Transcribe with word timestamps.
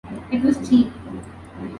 It 0.31 0.41
was 0.43 0.67
cheap. 0.67 0.91